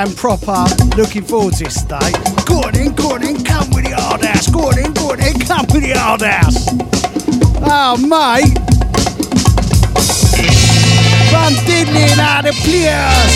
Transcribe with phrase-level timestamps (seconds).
[0.00, 0.64] and proper
[0.96, 2.12] looking forward to this day.
[2.46, 4.48] Go on in, go in, come with the hard ass.
[4.48, 6.68] Go on in, go in, come with the hard ass.
[7.60, 8.56] Oh, mate.
[11.32, 13.34] Run diddling out the place.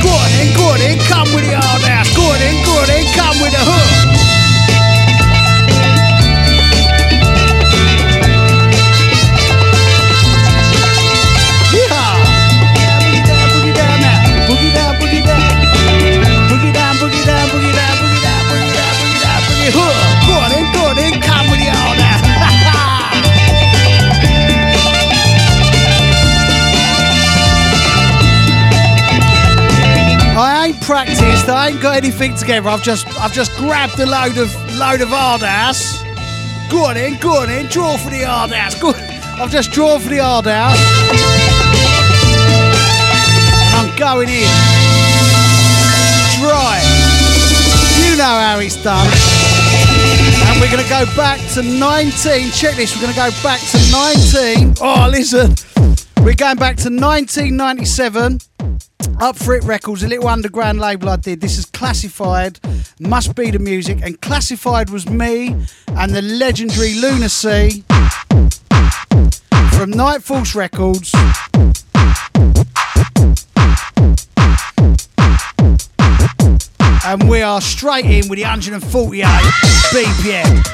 [0.00, 2.08] Go on in, go on in, come with the hard ass.
[2.16, 4.25] Go on in, go on in, come with the hook.
[30.86, 31.48] Practiced.
[31.48, 32.68] I ain't got anything together.
[32.68, 36.00] I've just I've just grabbed a load of load of hard ass.
[36.70, 38.80] Go on in, go on in, draw for the hard ass.
[38.80, 40.78] Go I've just drawn for the hard ass.
[43.74, 44.46] I'm going in.
[46.38, 46.78] Dry.
[48.06, 49.10] You know how it's done.
[50.46, 52.50] And we're gonna go back to 19.
[52.52, 54.74] Check this, we're gonna go back to 19.
[54.80, 55.56] Oh listen.
[56.22, 58.38] We're going back to 1997.
[59.20, 61.40] Up for It Records, a little underground label I did.
[61.40, 62.60] This is Classified,
[63.00, 65.48] Must Be the Music, and Classified was me
[65.88, 67.84] and the legendary Lunacy
[69.72, 71.12] from Night Force Records.
[77.08, 79.24] And we are straight in with the 148
[79.94, 80.64] BPM.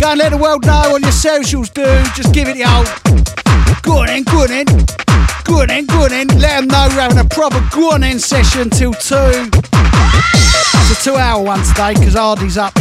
[0.00, 2.04] Go and let the world know on your socials, dude.
[2.16, 2.88] Just give it the old.
[3.82, 4.66] Go on in, go in.
[5.44, 6.26] Good in, good in.
[6.40, 9.14] Let them know we're having a proper good in session till 2.
[10.74, 12.74] It's a two hour one today because Hardy's up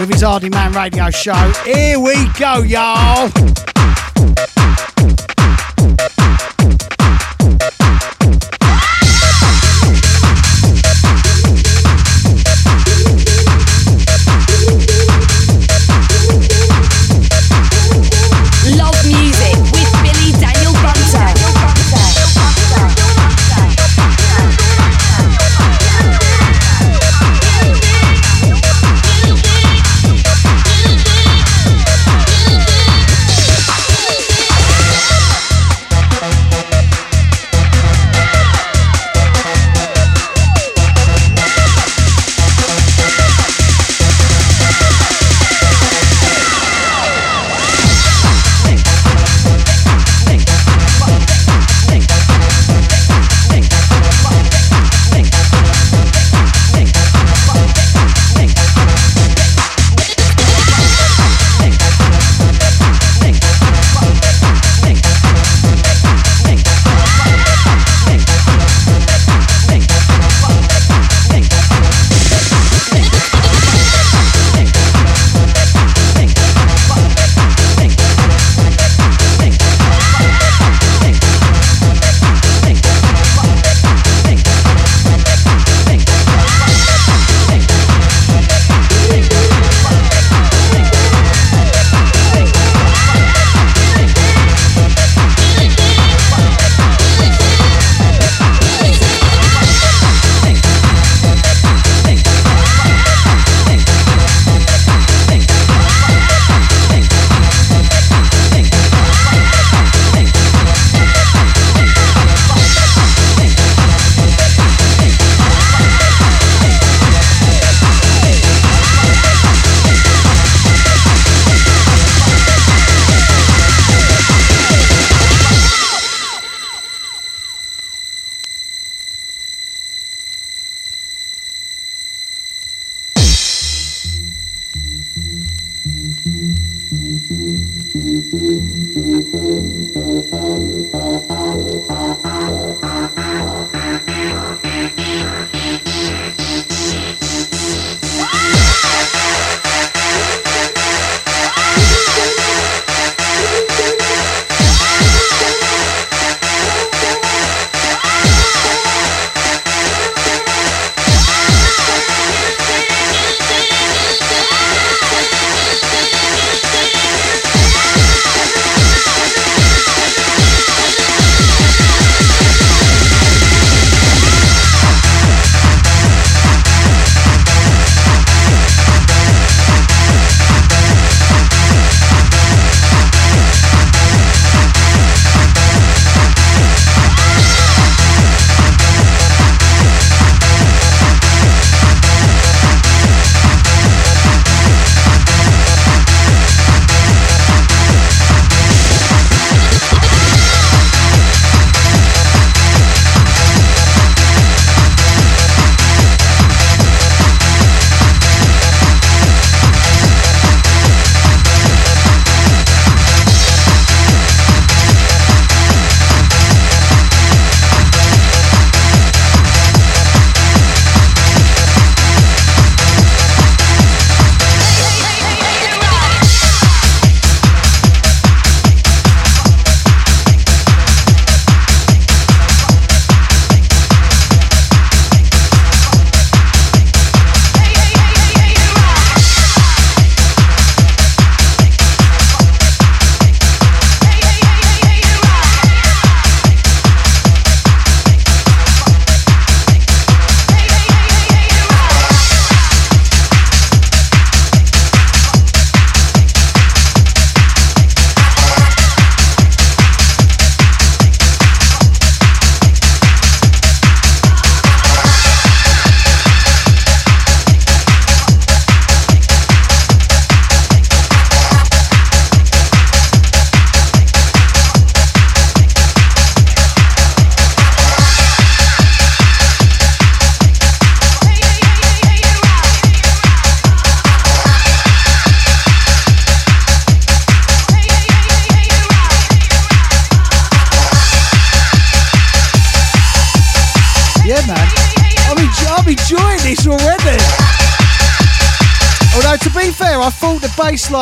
[0.00, 1.52] with his Hardy Man radio show.
[1.66, 3.30] Here we go, y'all.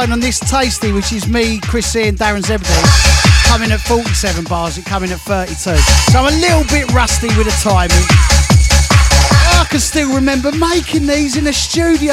[0.05, 2.69] Line on this tasty, which is me, Chris and Darren Zebedee,
[3.47, 5.55] coming at 47 bars, it coming at 32.
[5.55, 8.05] So I'm a little bit rusty with the timing.
[9.57, 12.13] I can still remember making these in the studio.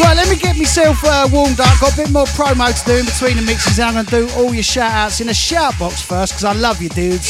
[0.00, 1.80] Right, let me get myself uh, warmed up.
[1.80, 3.78] Got a bit more promo to do in between the mixes.
[3.78, 6.52] I'm going to do all your shout outs in a shout box first because I
[6.54, 7.28] love you, dudes.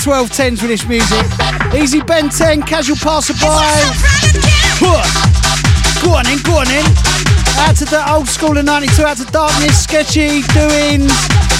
[0.00, 1.26] Pitches on the 1210s with this music.
[1.74, 3.40] Easy Ben 10, casual passerby.
[6.00, 6.84] Go on in, go on in.
[7.60, 11.12] Out to the old school of 92, out to Darkness, Sketchy, Doings,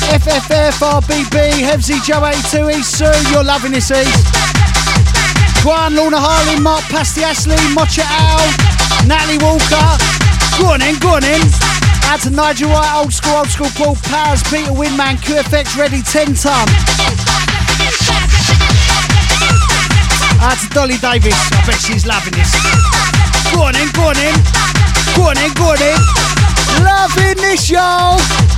[0.09, 3.13] FFF, RBB, Hevsy, Joe 82, East Sue.
[3.31, 4.27] You're loving this, East.
[5.65, 8.49] Juan, Lorna Harley, Mark Pasty Ashley, Mocha Al,
[9.07, 9.91] Natalie Walker.
[10.59, 11.43] Go on in, go on in.
[12.09, 16.35] Out to Nigel White, old school, old school, Paul Powers, Peter Winman, QFX ready, 10
[16.35, 17.50] ton.
[20.41, 21.35] To Dolly Davis.
[21.53, 22.51] I bet she's loving this.
[23.53, 24.35] Go on in, go on in.
[25.15, 26.85] Go on in, go on in.
[26.85, 28.50] Loving this, y'all.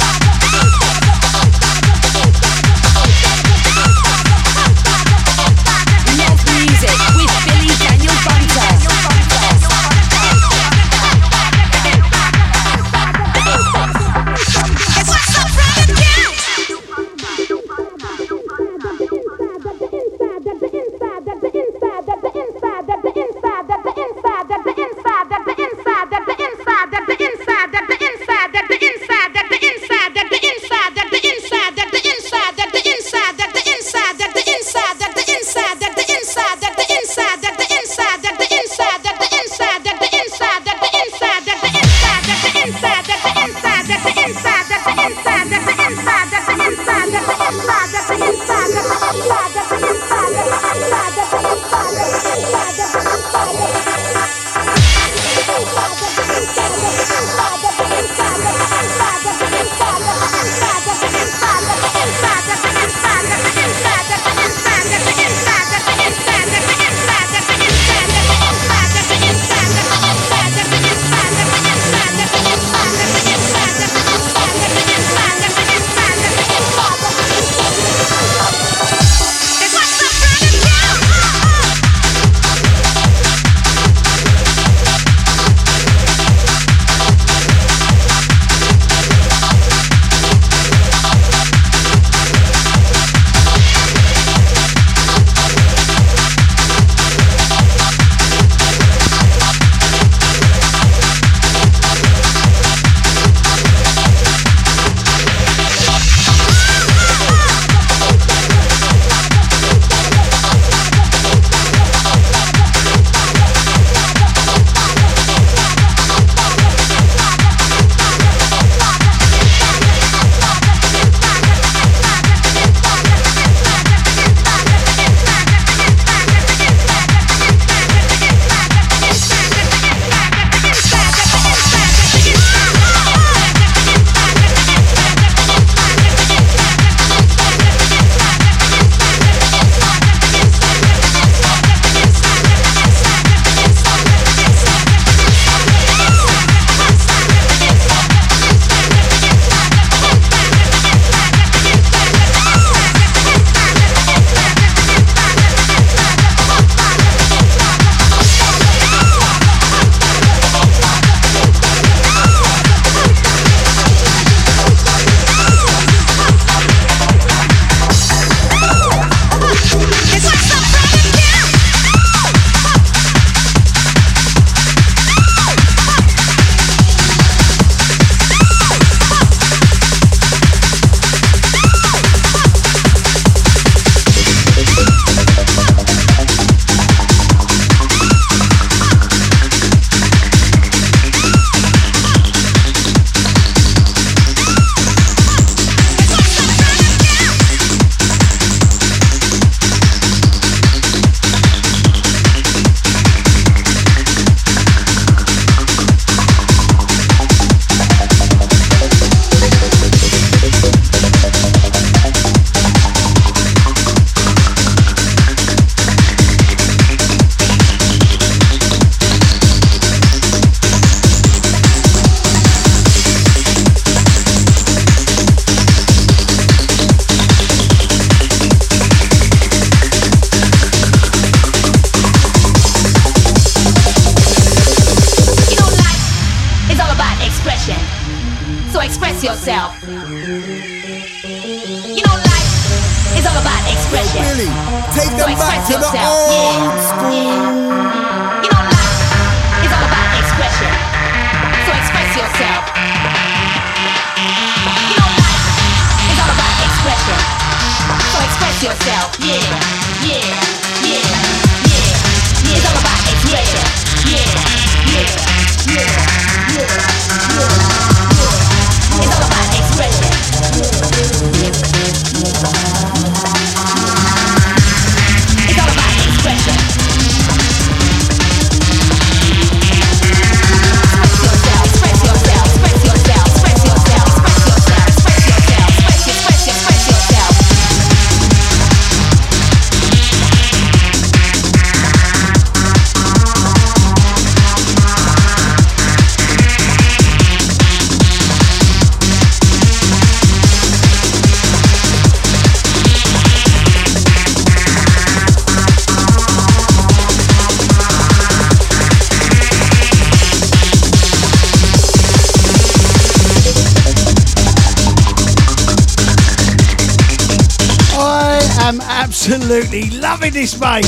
[320.43, 320.83] This, mate.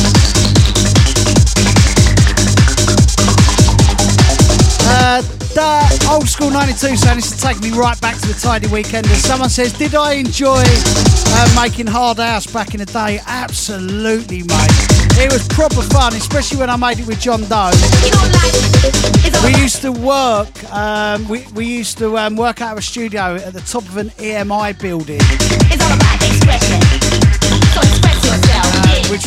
[5.55, 9.07] The old school 92 saying this is taking me right back to the tidy weekend.
[9.07, 13.21] And someone says, Did I enjoy uh, making hard house back in the day?
[13.25, 14.95] Absolutely, mate.
[15.17, 17.71] It was proper fun, especially when I made it with John Doe.
[19.45, 20.51] We used to work.
[20.73, 23.97] Um, we, we used to um, work out of a studio at the top of
[23.97, 25.21] an EMI building,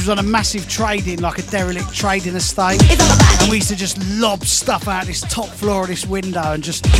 [0.07, 2.79] was on a massive trading, like a derelict trading estate.
[2.83, 5.89] It's all about And we used to just lob stuff out this top floor of
[5.89, 6.91] this window and just you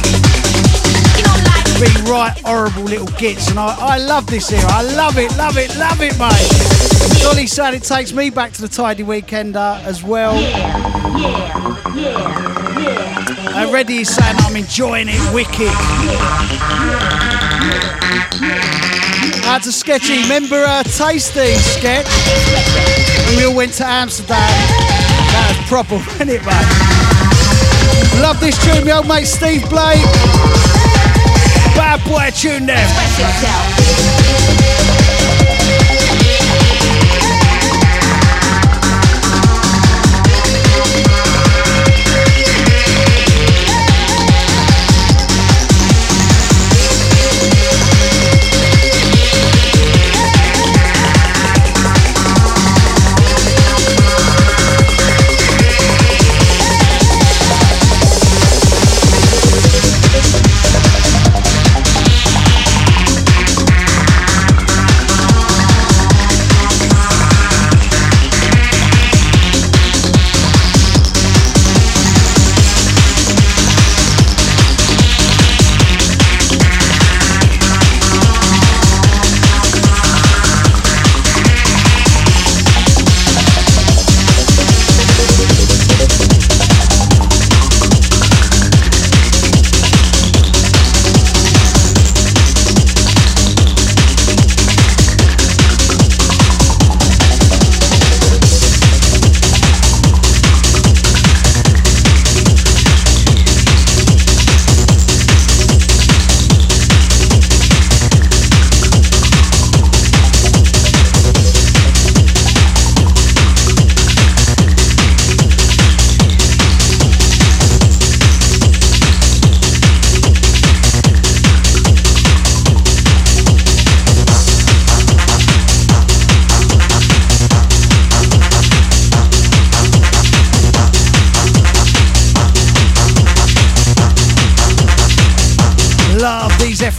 [1.23, 1.79] know life.
[1.79, 3.49] be right horrible little gits.
[3.49, 4.67] And I, I love this era.
[4.67, 7.21] I love it, love it, love it, mate.
[7.21, 10.35] Dolly said it takes me back to the tidy weekender as well.
[10.35, 13.63] Yeah, yeah, yeah, yeah.
[13.63, 15.71] Uh, Reddy is saying I'm enjoying it wicked.
[19.57, 20.21] Out to Sketchy.
[20.21, 22.05] Remember uh, Tasty Sketch?
[23.25, 24.37] When we all went to Amsterdam.
[24.37, 28.21] That was proper, wasn't it, mate?
[28.21, 30.05] Love this tune, my old mate Steve Blake.
[31.73, 32.85] Bad boy tune there.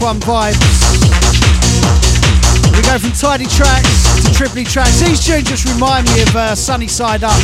[0.09, 0.57] F1 vibes.
[2.75, 5.01] We go from tidy tracks to Tripoli tracks.
[5.01, 7.37] These tunes just remind me of uh, Sunny Side Up.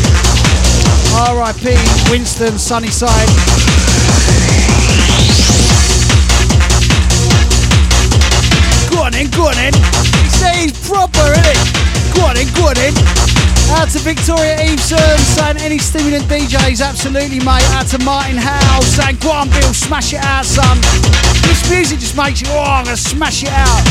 [1.29, 1.77] R.I.P.
[2.11, 3.29] Winston Sunny Side.
[8.88, 9.74] Go on in, go on in.
[10.24, 11.61] He says he's proper, isn't it?
[12.16, 12.94] Go on in, go on in.
[13.77, 17.68] Out to Victoria Eveson saying any stimulant DJs, absolutely mate.
[17.77, 21.34] Out to Martin Howe saying go on Bill, smash it out son.
[21.46, 23.85] This music just makes you, oh I'm gonna smash it out.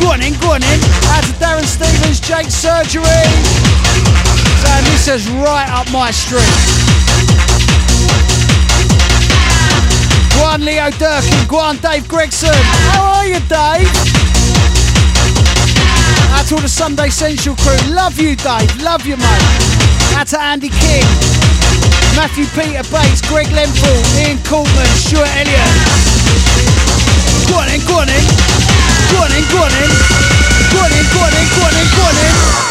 [0.00, 0.80] Go on in, go on in.
[1.10, 3.04] Out to Darren Stevens, Jake Surgery.
[4.62, 6.46] Saying this is right up my street.
[10.38, 11.46] Go on, Leo Durkin.
[11.48, 12.54] Go on, Dave Gregson.
[12.92, 13.90] How are you, Dave?
[16.48, 17.76] To all the Sunday Central crew.
[17.92, 18.74] Love you, Dave.
[18.80, 20.16] Love you, mate.
[20.16, 21.04] Out to Andy King.
[22.16, 25.97] Matthew Peter Bates, Greg Lenfall, Ian Coultman, Stuart Elliott.
[27.48, 28.24] Go on in, go on in.
[29.10, 29.90] Go on in, go on in.
[30.70, 32.67] Go on in, go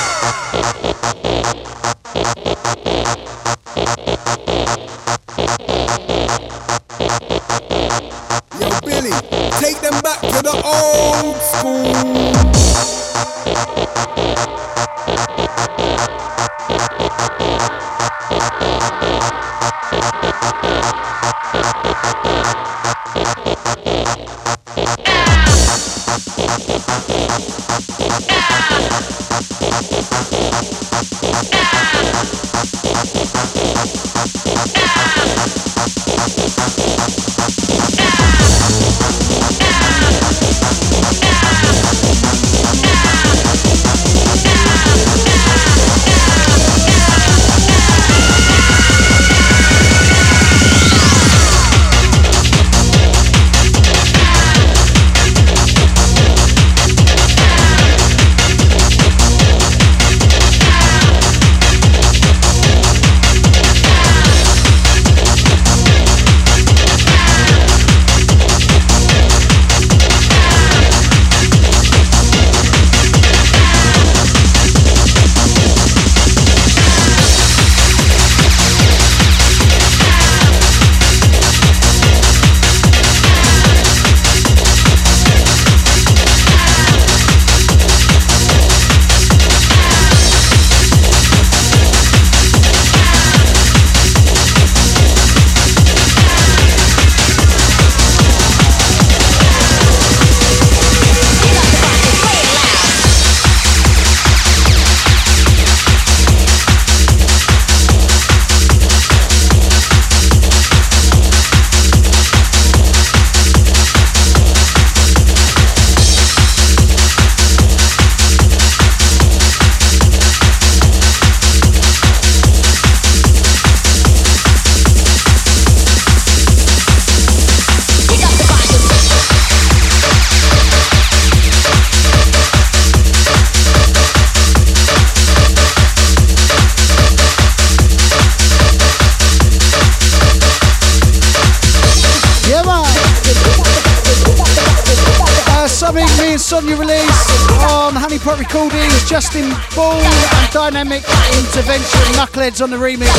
[152.58, 153.13] Knuckleheads on the remix.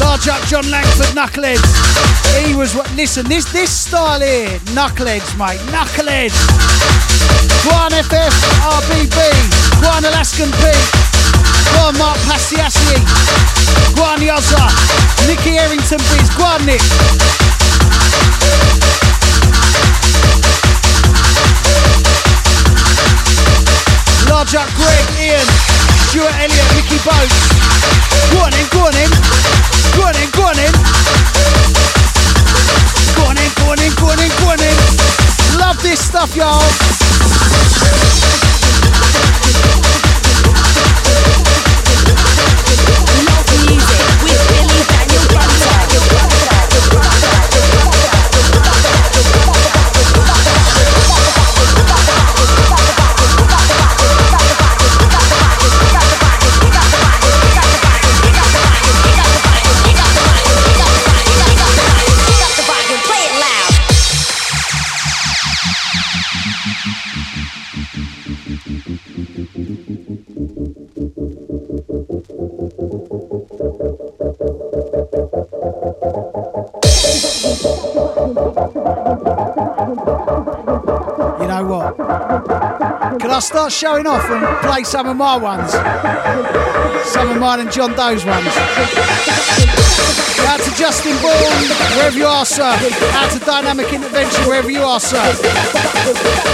[0.00, 2.46] Large up John Langford Knuckleheads.
[2.46, 5.60] He was what listen, this this style here, Knuckleheads, mate.
[5.70, 6.36] Knuckleheads.
[7.64, 9.18] Guan FF RBB.
[9.80, 10.90] Guan Alaskan Pete.
[11.74, 12.98] Guan Mark Pastiassi.
[13.94, 14.68] Guan Yozza.
[15.26, 16.30] Nicky Errington Biz.
[16.36, 16.82] Guan Nick.
[24.28, 25.46] Large up Greg, Ian,
[26.12, 27.48] Stuart Elliott, Mickey Boats.
[28.32, 29.08] Go on in, go on in.
[29.96, 30.72] Go on in, go on in.
[33.16, 34.76] Go on in, go on in, go on in, go on in.
[35.58, 36.60] Love this stuff, y'all.
[83.42, 85.72] Start showing off and play some of my ones.
[87.10, 88.46] Some of mine and John Doe's ones.
[90.46, 91.66] Out to Justin Bourne,
[91.98, 92.70] wherever you are, sir.
[93.18, 95.18] Out to Dynamic Intervention, wherever you are, sir.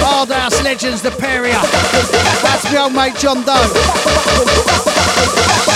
[0.01, 1.61] Hard House Legends, the Peria.
[2.43, 3.69] That's my old mate John Doe.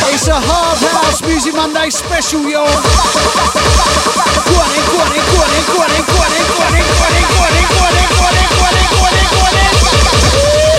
[0.08, 2.64] It's a Hard House Music Monday special, y'all.
[2.64, 6.44] Go on in, go on in, go on in, go on in, go on in,
[6.48, 8.48] go on in, go on in, go on in, go on in, go on in,
[8.48, 10.71] go on in, go on in, go on in.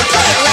[0.00, 0.49] Let's go.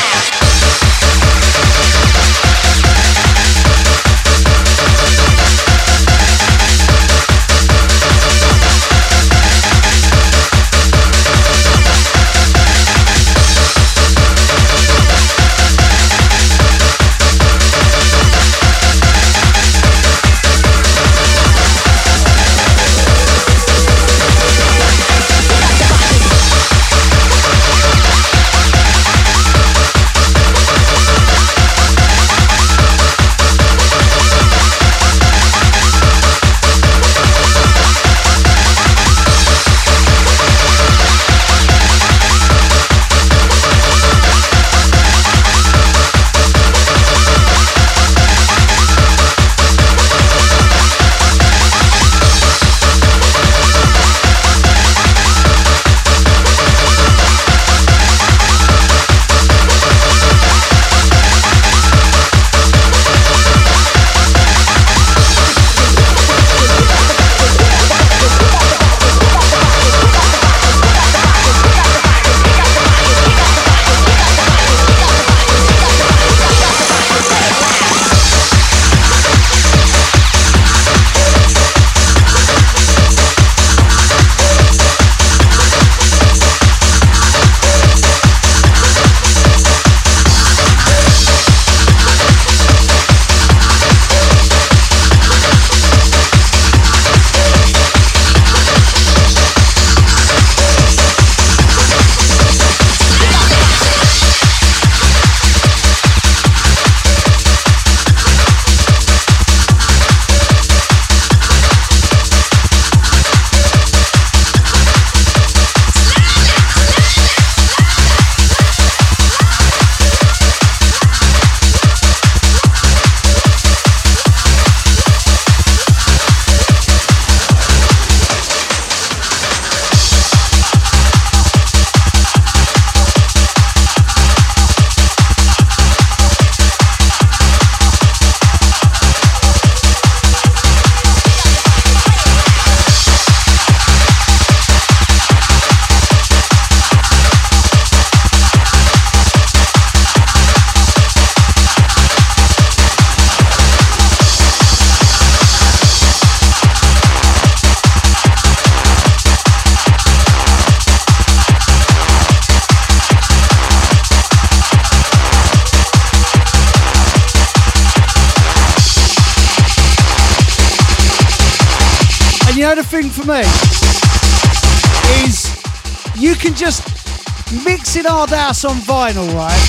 [178.58, 179.68] House on vinyl, right?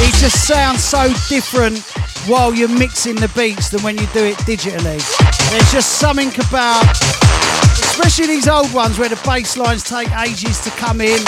[0.00, 1.78] It just sounds so different
[2.26, 5.00] while you're mixing the beats than when you do it digitally.
[5.50, 6.84] There's just something about,
[7.92, 11.20] especially these old ones where the bass lines take ages to come in.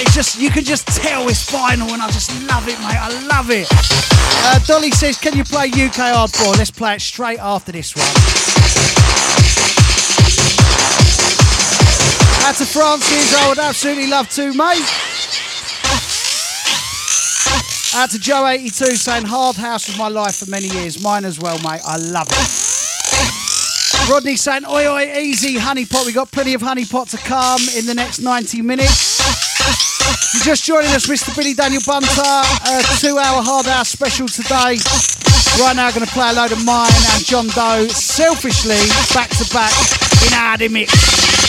[0.00, 2.98] It's just you can just tell it's vinyl, and I just love it, mate.
[3.00, 3.66] I love it.
[3.72, 8.06] Uh, Dolly says, "Can you play UK Hardcore?" Let's play it straight after this one.
[12.46, 15.07] Out to Francis, I would absolutely love to, mate.
[17.98, 21.02] Out to Joe82 saying hard house was my life for many years.
[21.02, 21.80] Mine as well, mate.
[21.84, 24.08] I love it.
[24.08, 26.06] Rodney saying, oi, oi, easy, honeypot.
[26.06, 29.18] We got plenty of honeypot to come in the next 90 minutes.
[30.32, 31.34] You're just joining us, Mr.
[31.34, 32.22] Billy Daniel Bunter.
[32.22, 34.78] A two hour hard house special today.
[35.58, 38.78] Right now, going to play a load of mine and John Doe selfishly
[39.12, 39.74] back to back
[40.24, 41.47] in our mix.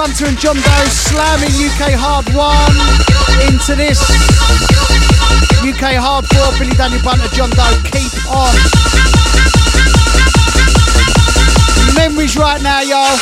[0.00, 4.00] Bunter and John Doe slamming UK Hard 1 into this
[5.60, 8.48] UK Hard 4, Billy Daniel Bunter, John Doe, keep on.
[11.92, 13.12] Memories right now, y'all.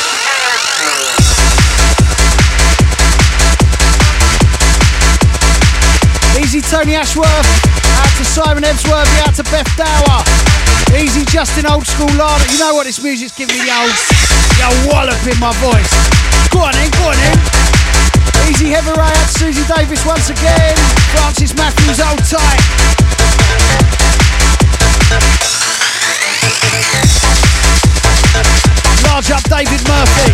[6.39, 10.23] Easy Tony Ashworth, out to Simon Ebsworth, out to Beth Dower.
[10.95, 12.47] Easy Justin Old School Lana.
[12.47, 13.91] You know what this music's giving me the old,
[14.55, 16.28] the old wallop in my voice.
[16.51, 17.37] Go on in, go on in.
[18.49, 20.75] Easy Ray out Susie Davis once again.
[21.13, 22.61] Francis Matthews, old tight.
[29.05, 30.31] Large up David Murphy.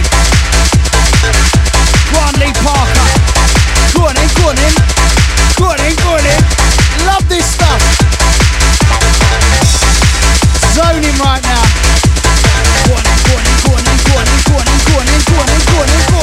[2.12, 3.08] Grant Lee Parker.
[3.94, 4.74] Go on in, go on in.
[5.58, 6.42] Go on in, go on in.
[7.06, 7.82] Love this stuff.
[10.74, 12.05] Zoning right now.
[15.24, 16.15] 过年过年过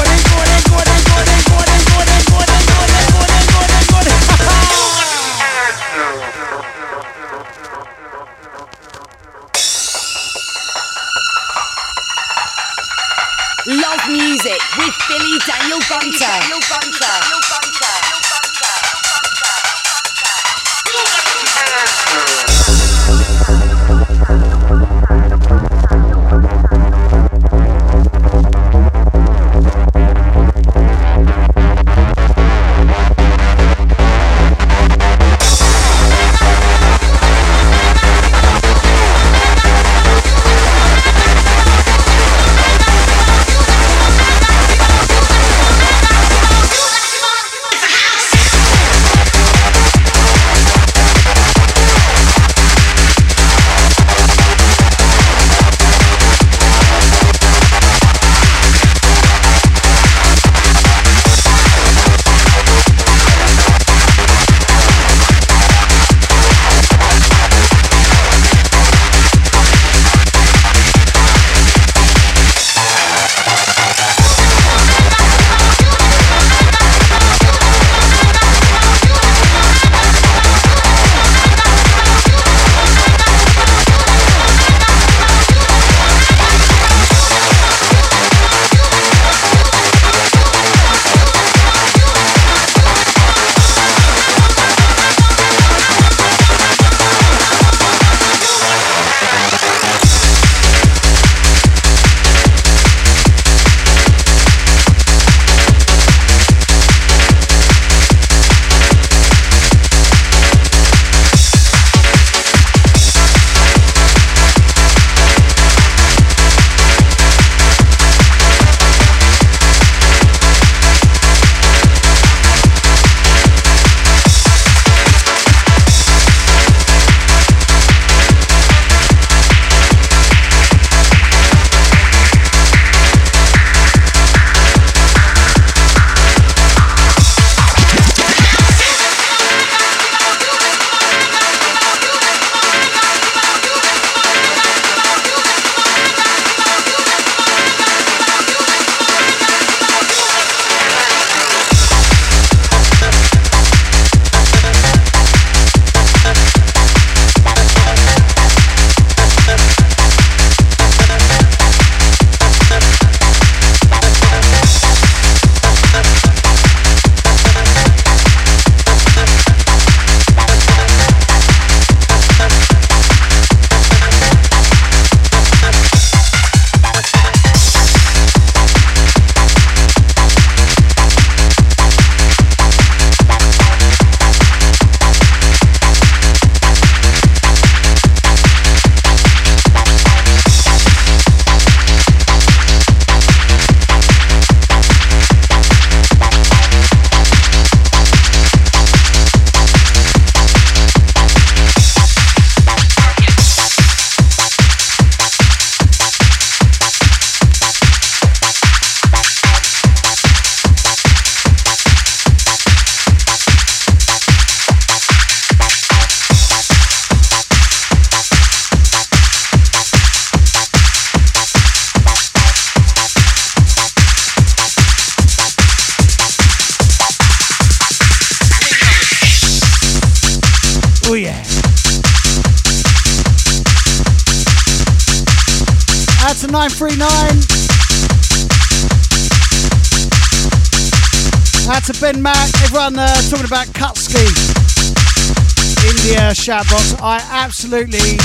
[246.52, 246.94] uh, box.
[247.00, 248.18] I absolutely,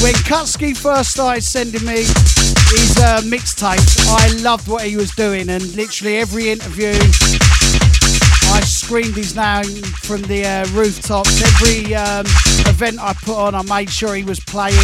[0.00, 2.04] when Kutski first started sending me
[2.70, 6.94] his uh, mixtapes, I loved what he was doing, and literally every interview,
[8.52, 11.42] I screamed his name from the uh, rooftops.
[11.42, 12.24] Every um,
[12.68, 14.76] event I put on, I made sure he was playing.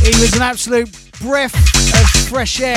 [0.00, 0.90] He was an absolute
[1.20, 2.76] breath of fresh air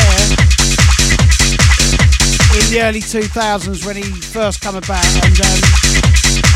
[2.51, 5.80] in the early 2000s when he first came about, and um,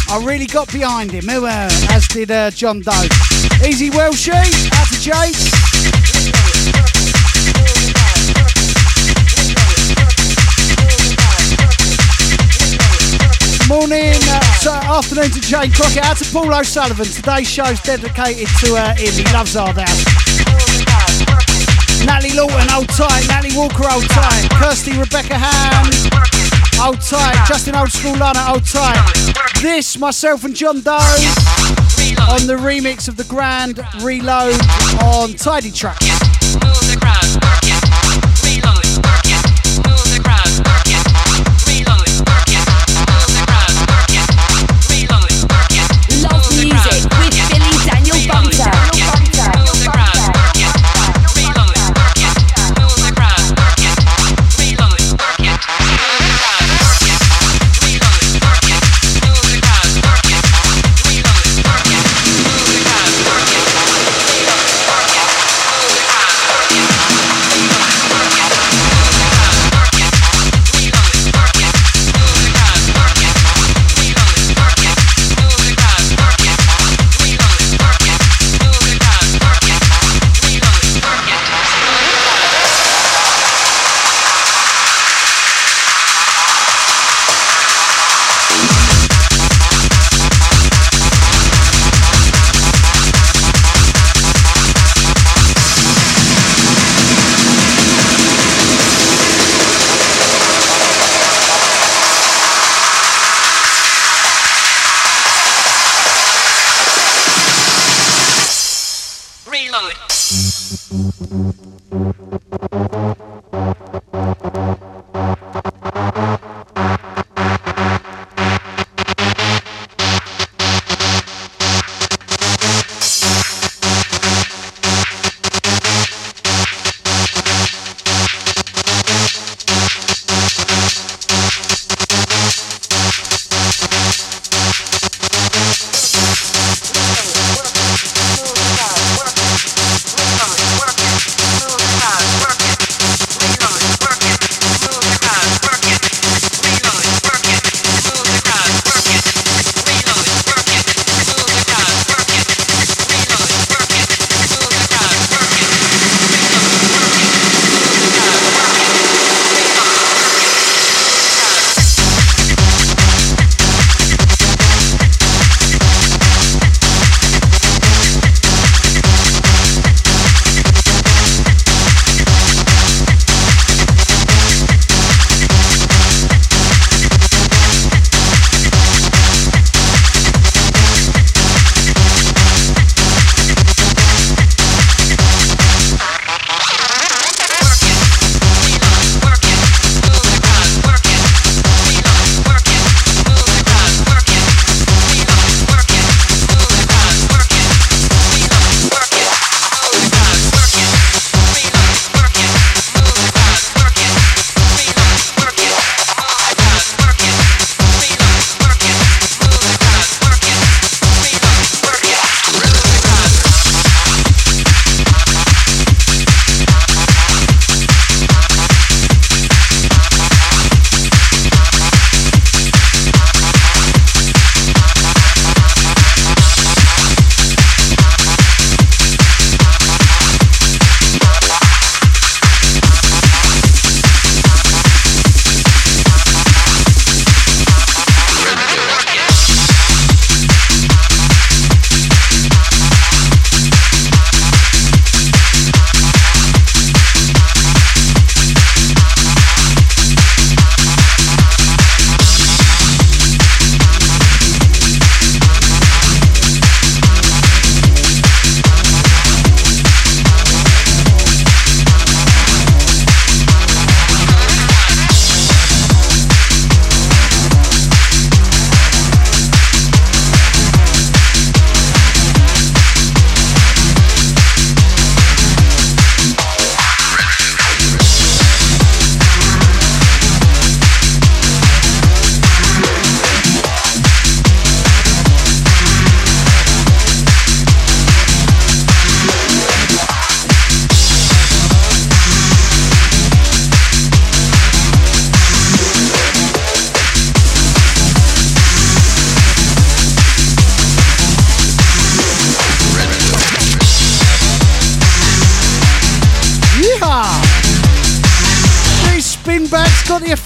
[0.08, 2.92] I really got behind him, as did uh, John Doe.
[3.68, 4.32] Easy Welshie,
[4.74, 5.36] out to Jake.
[13.68, 16.06] Morning, uh, so afternoon to Jane Crockett.
[16.06, 17.06] Out to Paul O'Sullivan.
[17.06, 19.12] Today's show's dedicated to uh, him.
[19.12, 20.06] He loves our house.
[22.06, 23.26] Natalie Lawton, hold tight.
[23.28, 24.50] Natalie Walker, hold tight.
[24.52, 25.90] Kirsty Rebecca Ham,
[26.78, 27.46] hold tight.
[27.48, 29.34] Justin Old School Lana, hold tight.
[29.62, 30.92] This, myself and John Doe
[32.30, 34.60] on the remix of the Grand Reload
[35.02, 36.25] on Tidy Trax.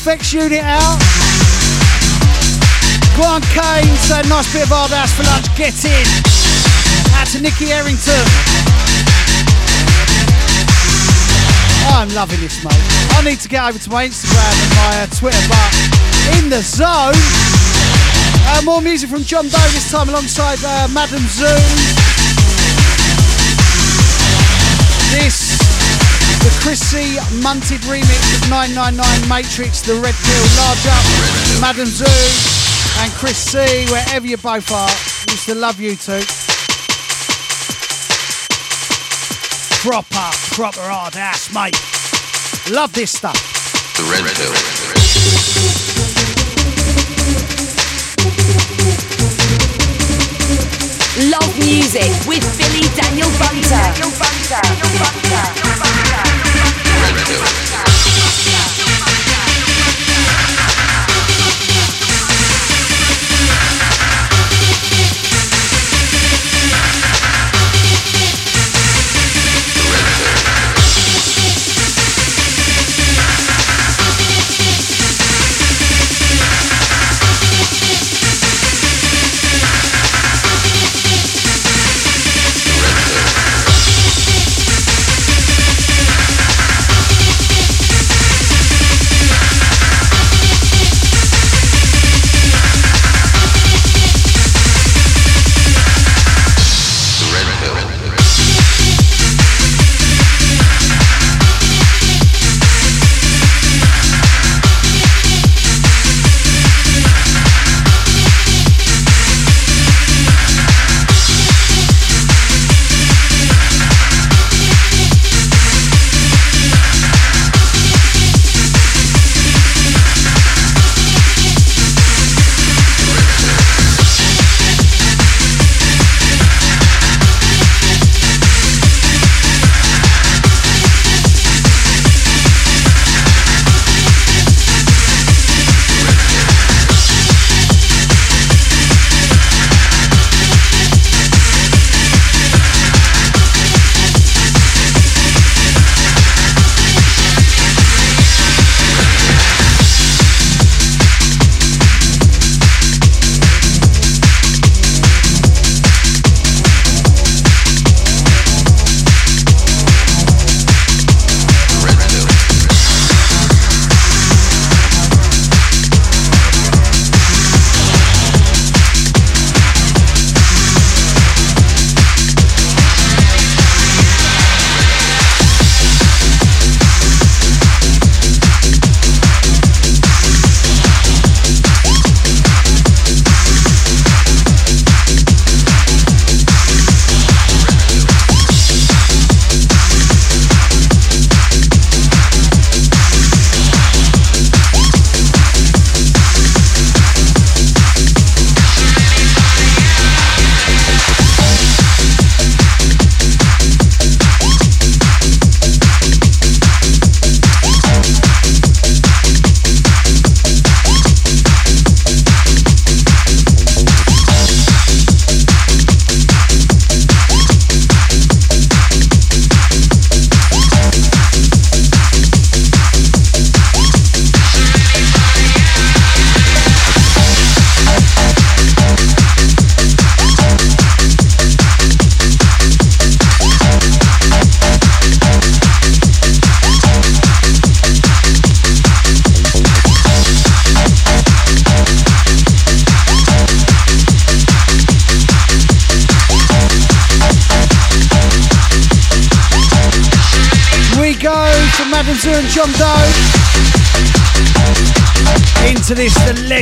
[0.09, 0.97] Got unit out.
[3.13, 5.45] Grant Kane said nice bit of hard ass for lunch.
[5.53, 6.07] Get in.
[7.13, 8.25] Out to Nicky Harrington.
[11.93, 12.73] I'm loving this, mate.
[13.13, 15.69] I need to get over to my Instagram and my uh, Twitter, but
[16.41, 17.13] in the zone.
[18.49, 21.61] Uh, more music from John Doe this time alongside uh, Madam Zoom.
[25.13, 25.38] This,
[26.61, 31.05] Chrissy Munted remix of 999 Matrix, The Red Pill, Large Up,
[31.61, 32.09] Madam Zoom,
[32.99, 34.91] and Chris C, wherever you both are.
[35.31, 36.21] Used to love you too.
[39.81, 41.79] Proper, proper hard ass, mate.
[42.69, 43.39] Love this stuff.
[43.95, 44.53] The red pill.
[51.31, 53.99] Love music with Billy Daniel Bunter.
[54.99, 55.98] Red
[57.29, 57.68] pill.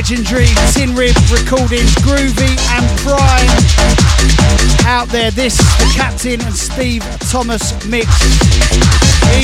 [0.08, 3.46] Legendary Tinrib recordings, Groovy and Prime.
[4.86, 8.08] Out there, this, is the Captain and Steve Thomas mix.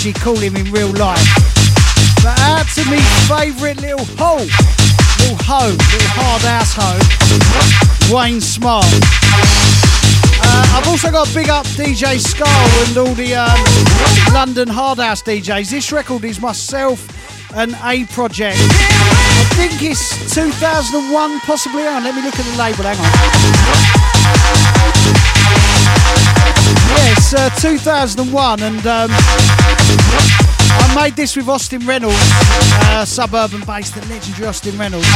[0.05, 1.25] Actually call him in real life.
[2.21, 4.45] But out to me favourite little hoe,
[5.17, 8.85] little hoe, little hard ass hoe, Wayne Smart.
[10.43, 12.47] Uh, I've also got big up DJ Skull
[12.85, 13.57] and all the um,
[14.33, 15.71] London hard house DJs.
[15.71, 17.07] This record is myself
[17.55, 18.57] and A Project.
[18.59, 21.87] I think it's 2001, possibly.
[21.87, 22.83] On, let me look at the label.
[22.83, 22.99] Hang
[24.81, 24.84] on.
[27.31, 34.01] Yes, uh, 2001, and um, I made this with Austin Reynolds, uh, suburban based, the
[34.05, 35.07] legendary Austin Reynolds.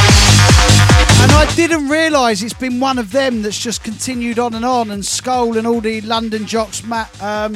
[1.22, 4.90] And I didn't realise it's been one of them that's just continued on and on,
[4.90, 7.52] and Skull and all the London jocks, Matt, um,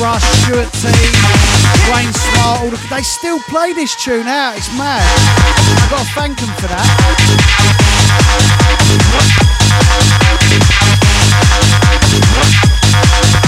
[0.00, 0.88] Rush, Stuart T,
[1.92, 4.56] Wayne Smart, all the, they still play this tune out.
[4.56, 5.04] It's mad.
[5.76, 6.68] I've got to thank them for
[13.08, 13.47] that.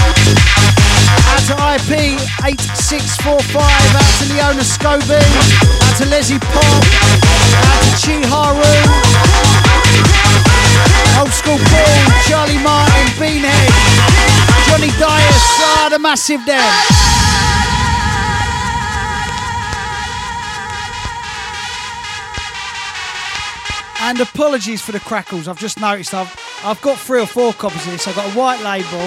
[1.41, 5.17] Out to IP8645, out to Leona Scobie,
[5.81, 6.85] out to Leslie Pop,
[7.65, 8.61] out to Chi Haru,
[11.19, 13.71] Old School Paul, Charlie Martin, Beanhead,
[14.69, 17.10] Johnny Dias, ah, the massive there.
[24.03, 25.47] And apologies for the crackles.
[25.47, 28.07] I've just noticed I've I've got three or four copies of this.
[28.07, 28.99] I've got a white label,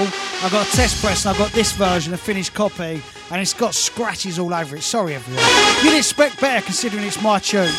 [0.42, 3.54] I've got a test press, and I've got this version, a finished copy, and it's
[3.54, 4.82] got scratches all over it.
[4.82, 5.44] Sorry, everyone.
[5.84, 7.70] You'd expect better considering it's my tune.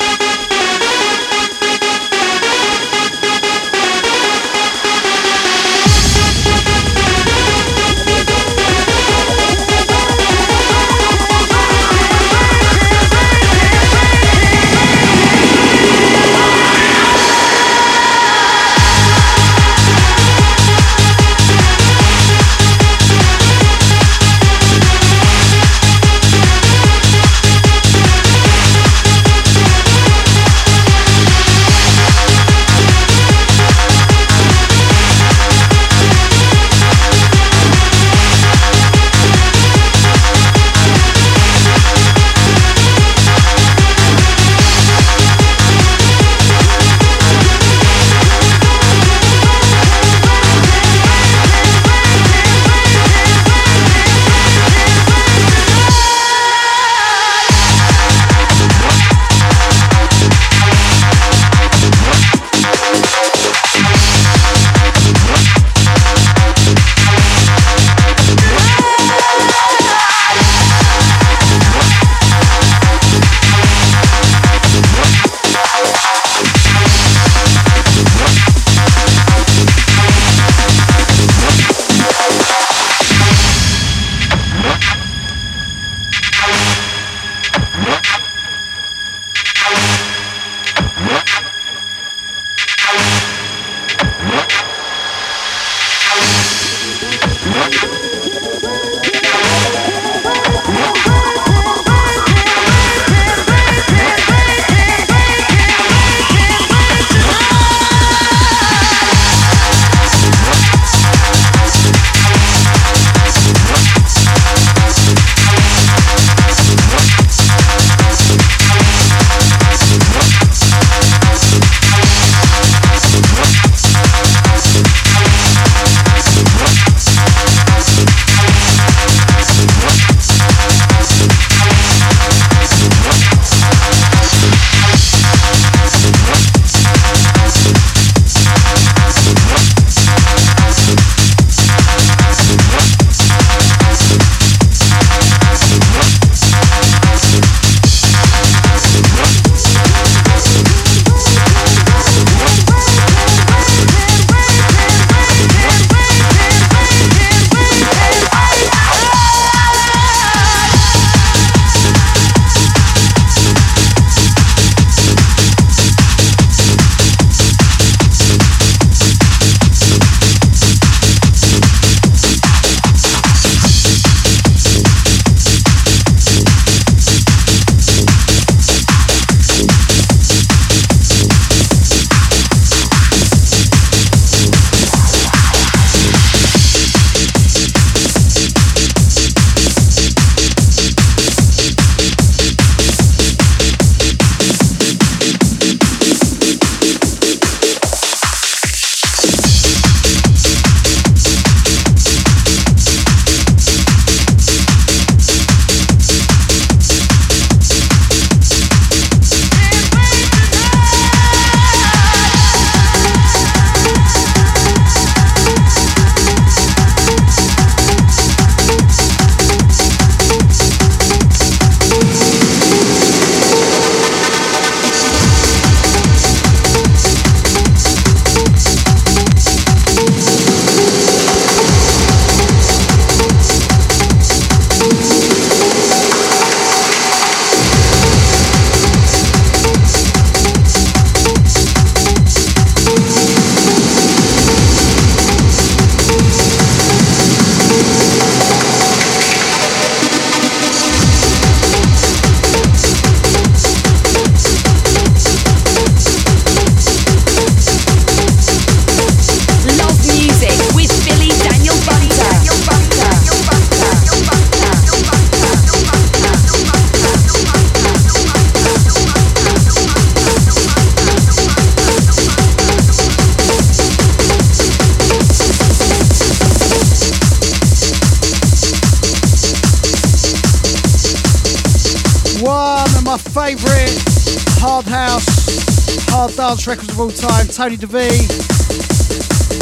[287.56, 288.28] Tony De Vit,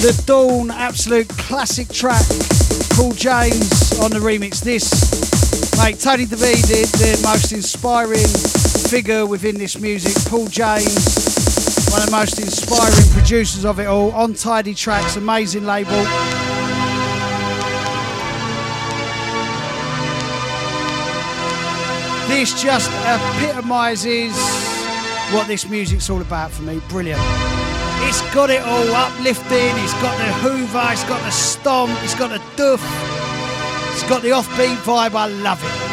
[0.01, 2.25] The Dawn, absolute classic track.
[2.95, 4.61] Paul Janes on the remix.
[4.61, 4.89] This,
[5.77, 8.25] mate, Tony De Vit, the, the most inspiring
[8.89, 10.15] figure within this music.
[10.27, 10.89] Paul Janes,
[11.91, 14.11] one of the most inspiring producers of it all.
[14.13, 15.91] On Tidy Trax, amazing label.
[22.27, 24.35] This just epitomises
[25.31, 26.81] what this music's all about for me.
[26.89, 27.21] Brilliant.
[28.07, 32.29] It's got it all uplifting, it's got the hoover, it's got the stomp, it's got
[32.29, 32.83] the duff,
[33.93, 35.15] it's got the offbeat vibe.
[35.15, 35.92] I love it.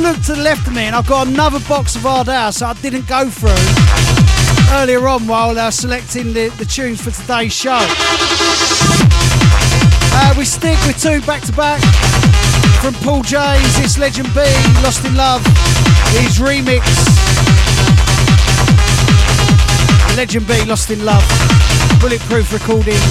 [0.00, 2.72] Looked to the left of me and I've got another box of Hard House I
[2.80, 3.50] didn't go through
[4.80, 7.78] earlier on while uh, selecting the, the tunes for today's show.
[10.16, 11.80] Uh, we stick with two back to back
[12.80, 13.78] from Paul Janes.
[13.78, 14.40] It's Legend B,
[14.80, 15.44] Lost in Love,
[16.16, 16.80] his remix.
[20.16, 21.24] Legend B, Lost in Love,
[22.00, 23.04] Bulletproof Recordings.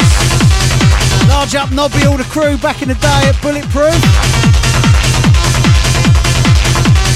[1.29, 4.38] Large up Nobby, all the crew back in the day at Bulletproof.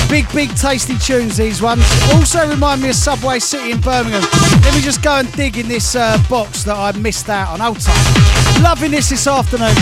[0.09, 1.83] Big, big tasty tunes, these ones.
[2.13, 4.21] Also remind me of Subway City in Birmingham.
[4.61, 7.61] Let me just go and dig in this uh, box that I missed out on.
[7.61, 8.63] Old time.
[8.63, 9.75] Loving this this afternoon.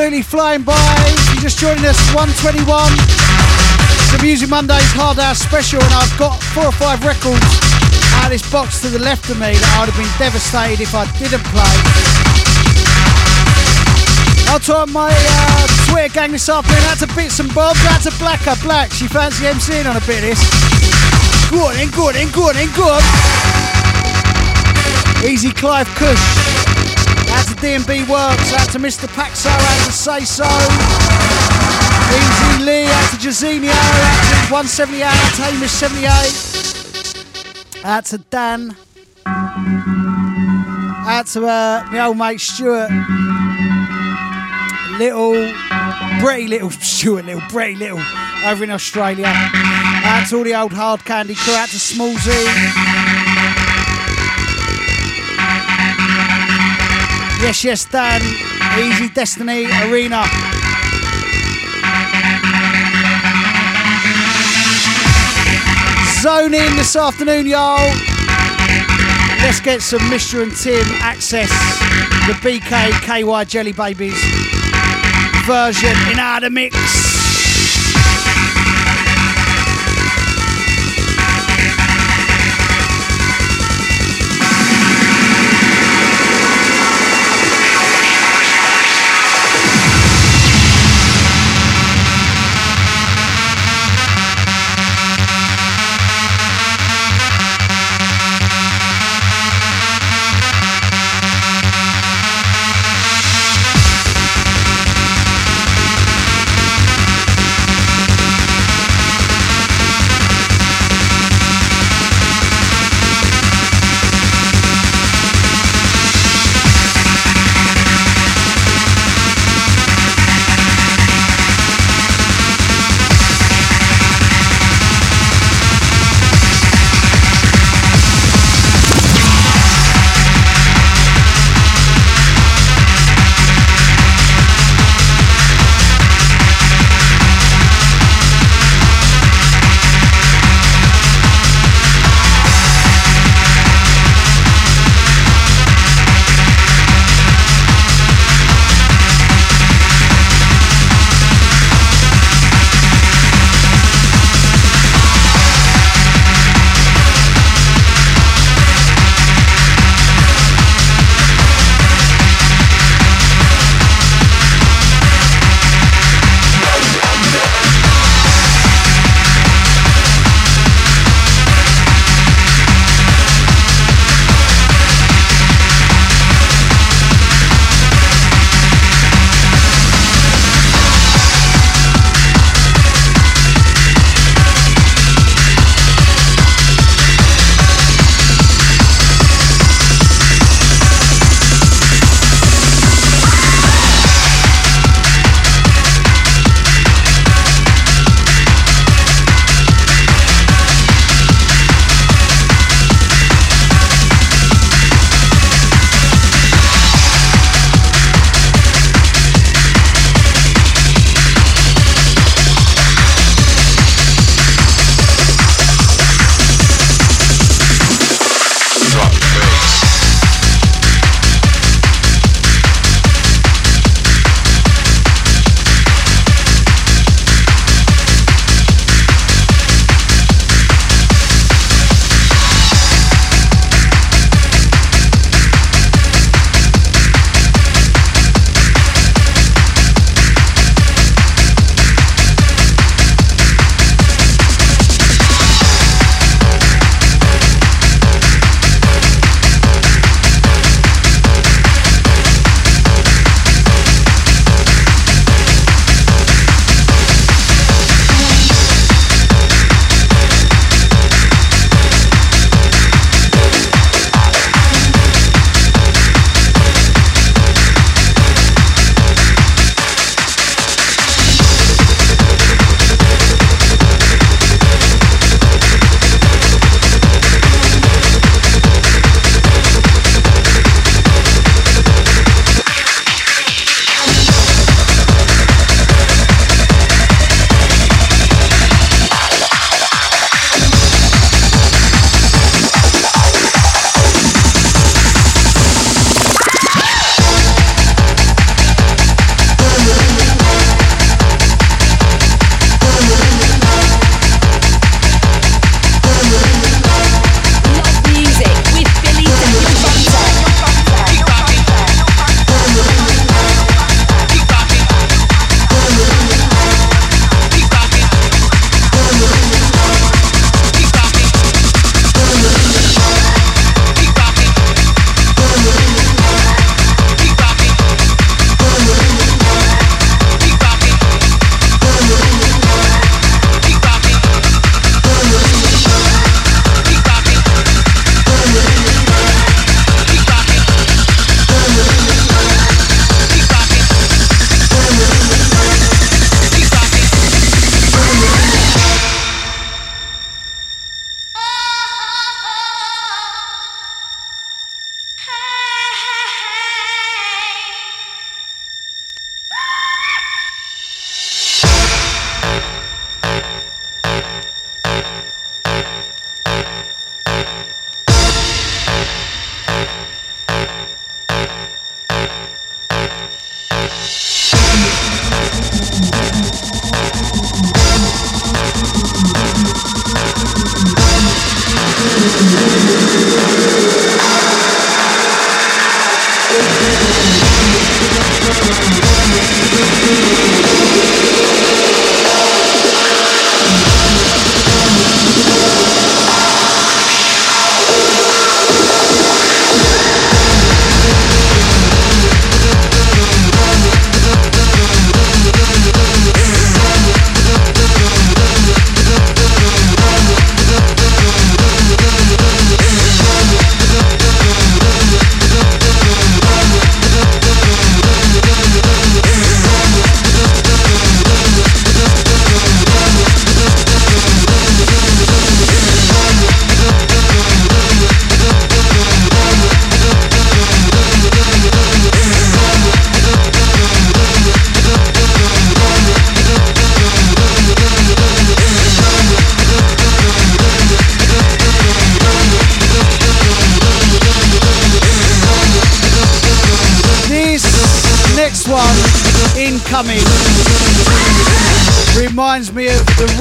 [0.00, 0.80] Absolutely flying by.
[1.36, 2.64] You're just joining us, 121.
[2.64, 7.44] It's the Music Mondays Hard House special, and I've got four or five records
[8.16, 10.80] out of this box to the left of me that I would have been devastated
[10.80, 11.76] if I didn't play.
[14.48, 16.80] I'll talk my uh, Twitter gang this afternoon.
[16.88, 17.84] That's a bits and bobs.
[17.84, 18.96] That's a blacker black.
[18.96, 20.40] She fancy MCing on a bit of this.
[21.52, 22.88] Go on in, go on in, go on in, go.
[25.28, 26.49] Easy Clive Cush.
[27.60, 28.52] DMB Works.
[28.54, 29.06] Out to Mr.
[29.08, 29.50] Paxo.
[29.50, 30.44] Out to Say So.
[32.16, 32.86] Easy Lee.
[32.86, 33.70] Out to Jazinio.
[33.70, 35.04] Out to 178.
[35.04, 37.84] Out to Hamish 78.
[37.84, 38.74] Out to Dan.
[41.06, 42.88] Out to uh, my old mate Stuart.
[44.98, 45.34] Little,
[46.20, 48.00] Bretty Little, Stuart Little, Bretty Little
[48.46, 49.26] over in Australia.
[49.26, 51.52] Out to all the old hard candy crew.
[51.54, 52.99] Out to Smallsy.
[57.40, 58.20] Yes, yes, Dan.
[58.78, 60.24] Easy Destiny Arena.
[66.20, 67.78] Zone in this afternoon, y'all.
[69.40, 70.42] Let's get some Mr.
[70.42, 71.48] and Tim access
[72.26, 74.22] the BK KY Jelly Babies
[75.46, 76.99] version in our mix.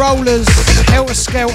[0.09, 0.47] Rollers
[0.87, 1.53] Helter Skelter.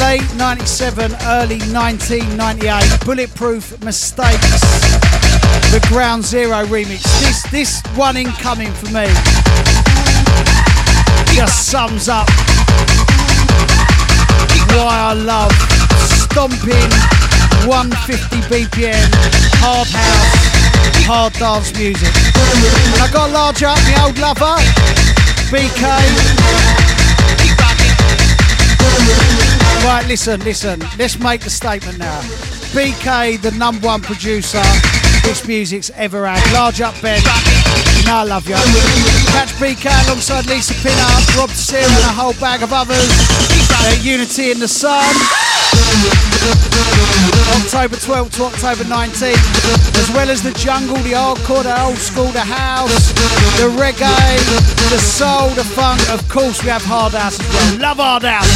[0.00, 3.06] Late 97, early 1998.
[3.06, 4.60] Bulletproof Mistakes.
[5.70, 7.04] The Ground Zero remix.
[7.20, 9.06] This, this one incoming for me
[11.32, 12.26] just sums up
[14.74, 15.52] why I love
[16.26, 16.90] stomping
[17.70, 20.48] 150 BPM hard house,
[21.06, 22.14] hard dance music.
[22.94, 24.56] And I got large up my old lover,
[25.48, 25.82] BK.
[29.82, 30.80] Right, listen, listen.
[30.98, 32.20] Let's make the statement now.
[32.76, 34.62] BK, the number one producer
[35.22, 36.52] this music's ever had.
[36.52, 37.22] Large up, Ben.
[38.04, 38.56] No, I love you.
[39.32, 43.08] Catch BK alongside Lisa Pin-Up, Rob Sear, and a whole bag of others.
[43.70, 45.14] Uh, Unity in the Sun.
[47.56, 52.26] October 12th to October 19th, as well as the jungle, the hardcore, the old school,
[52.32, 53.12] the house,
[53.58, 54.38] the reggae,
[54.90, 56.00] the soul, the funk.
[56.10, 57.80] Of course, we have hard house as well.
[57.80, 58.48] Love hard house,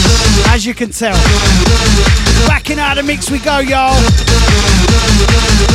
[0.54, 1.16] as you can tell.
[2.46, 3.96] Back in out of mix we go, y'all.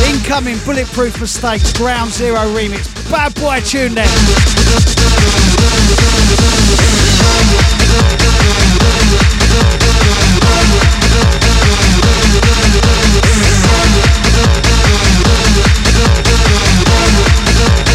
[0.08, 2.88] Incoming Bulletproof Mistakes, Ground Zero remix.
[3.10, 4.08] Bad boy tune there.
[13.20, 13.38] Thank
[17.80, 17.87] you.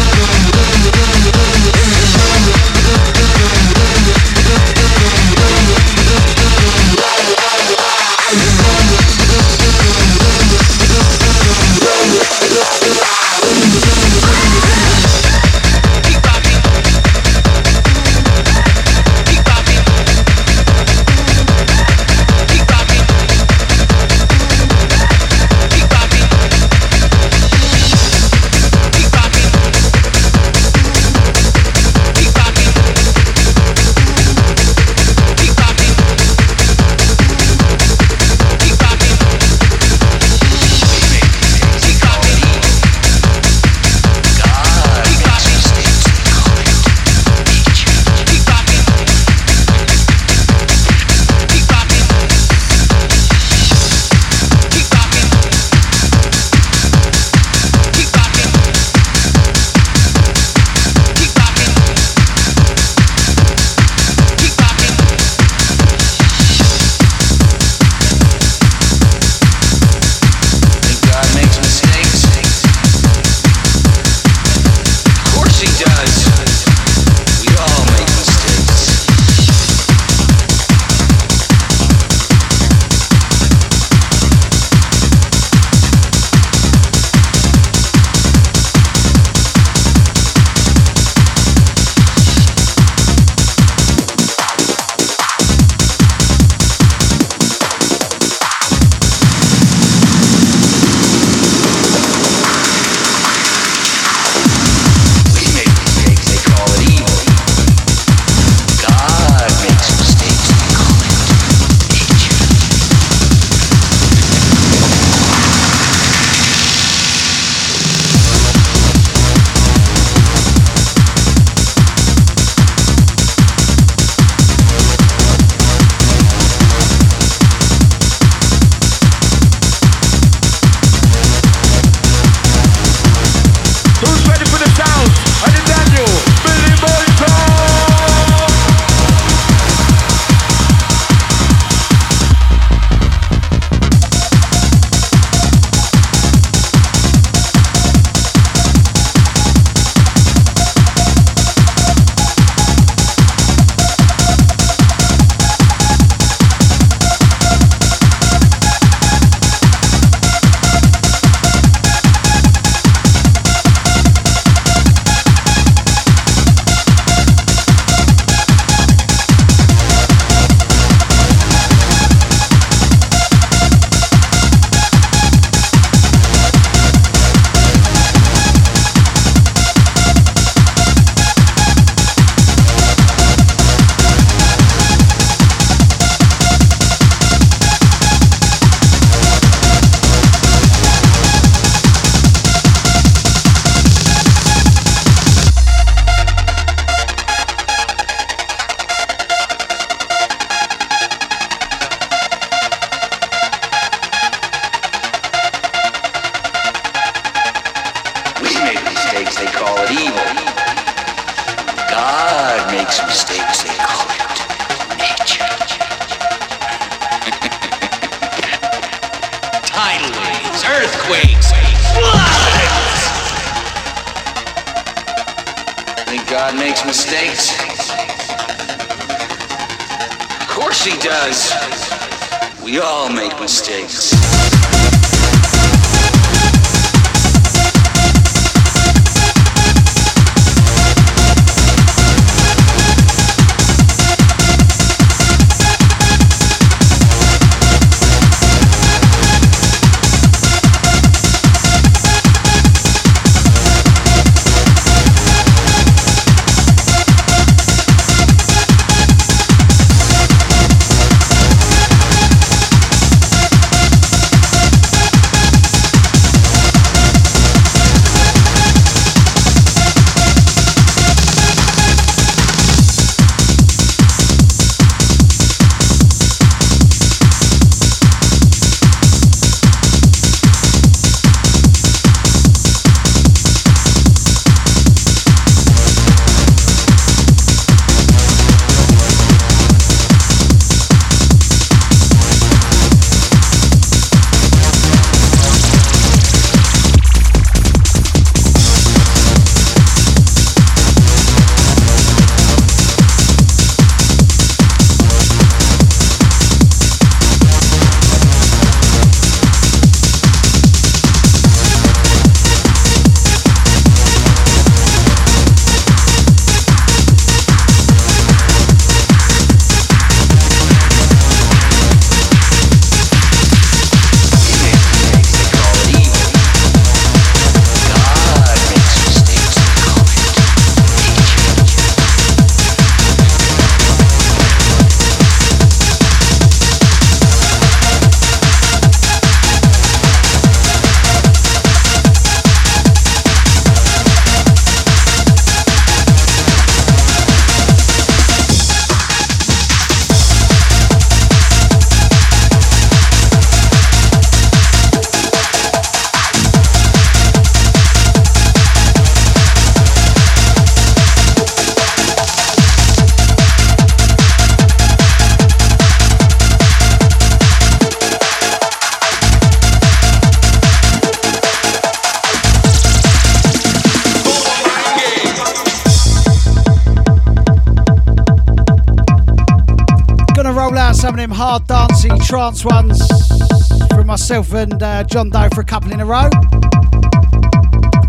[384.33, 386.27] Myself and uh, John Doe for a couple in a row.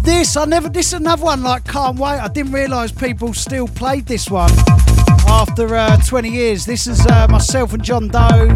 [0.03, 2.19] This, I never, this is another one like Can't Wait.
[2.19, 4.51] I didn't realise people still played this one
[5.29, 6.65] after uh, 20 years.
[6.65, 8.47] This is uh, myself and John Doe,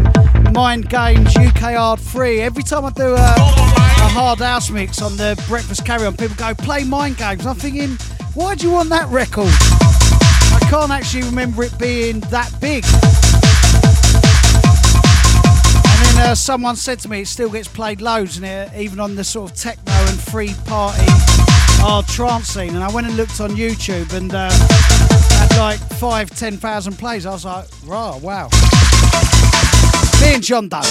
[0.51, 2.41] Mind Games UK Hard Free.
[2.41, 6.37] Every time I do a, a hard house mix on the Breakfast Carry On, people
[6.37, 7.45] go, play Mind Games.
[7.45, 7.97] I'm thinking,
[8.33, 9.51] why do you want that record?
[9.51, 12.83] I can't actually remember it being that big.
[16.19, 19.23] Uh, someone said to me it still gets played loads, and it, even on the
[19.23, 21.05] sort of techno and free party
[21.81, 22.75] hard trance scene.
[22.75, 27.25] And I went and looked on YouTube, and uh, had like five, ten thousand plays.
[27.25, 28.49] I was like, right, wow.
[30.21, 30.81] Me and John Doe.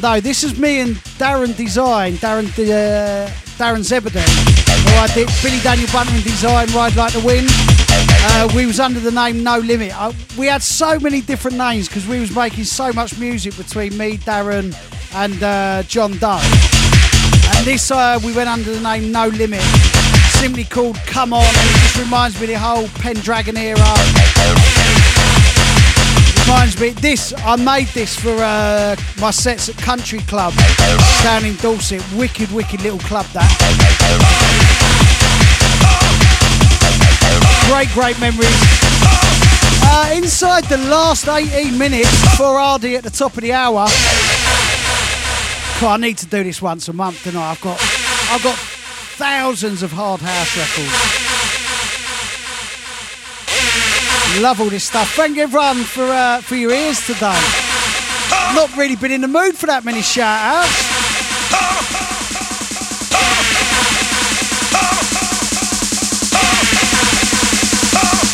[0.00, 0.20] Doe.
[0.20, 3.28] This is me and Darren Design, Darren uh,
[3.58, 7.48] Darren Zebedee, who I did Billy Daniel Bunter and Design, Ride Like the Wind.
[7.50, 9.92] Uh, we was under the name No Limit.
[9.94, 13.96] Uh, we had so many different names because we was making so much music between
[13.96, 14.74] me, Darren,
[15.14, 16.40] and uh, John Doe.
[17.56, 19.62] And this uh, we went under the name No Limit,
[20.40, 21.44] simply called Come On.
[21.44, 24.29] And it just reminds me of the whole Pendragon era.
[26.50, 30.52] Reminds me, this I made this for uh, my sets at Country Club
[31.22, 32.02] down in Dorset.
[32.16, 33.46] Wicked, wicked little club that.
[37.70, 38.50] Great, great memories.
[39.84, 43.86] Uh, inside the last 18 minutes for Hardy at the top of the hour.
[45.80, 47.52] God, I need to do this once a month, I?
[47.52, 47.78] I've got,
[48.28, 51.29] I've got thousands of hard house records.
[54.38, 55.10] Love all this stuff.
[55.14, 57.38] Thank you everyone for uh, for your ears today.
[58.54, 60.70] Not really been in the mood for that many shout outs.